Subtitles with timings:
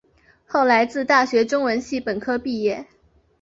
[0.47, 2.87] 后来自大学中文系本科毕业。